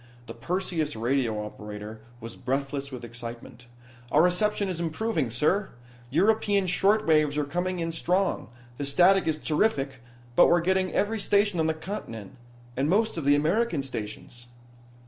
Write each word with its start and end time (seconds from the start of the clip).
The 0.25 0.33
Perseus 0.33 0.95
radio 0.95 1.45
operator 1.45 2.01
was 2.19 2.35
breathless 2.35 2.91
with 2.91 3.05
excitement. 3.05 3.67
"Our 4.11 4.23
reception 4.23 4.67
is 4.67 4.79
improving, 4.79 5.29
sir. 5.29 5.69
European 6.09 6.65
short 6.65 7.05
waves 7.05 7.37
are 7.37 7.43
coming 7.43 7.79
in 7.79 7.91
strong. 7.91 8.49
The 8.77 8.85
static 8.87 9.27
is 9.27 9.37
terrific, 9.37 10.01
but 10.35 10.47
we're 10.47 10.61
getting 10.61 10.91
every 10.91 11.19
station 11.19 11.59
on 11.59 11.67
the 11.67 11.75
continent, 11.75 12.35
and 12.75 12.89
most 12.89 13.15
of 13.15 13.25
the 13.25 13.35
American 13.35 13.83
stations." 13.83 14.47